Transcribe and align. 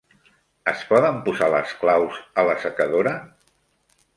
Es 0.71 0.79
poden 0.91 1.19
posar 1.27 1.49
les 1.55 1.75
claus 1.83 2.17
a 2.41 2.47
l'assecadora? 2.49 3.17